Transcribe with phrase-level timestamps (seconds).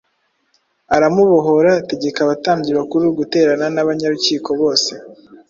[0.95, 4.91] aramubohora, ategeka abatambyi bakuru guterana n’abanyarukiko bose,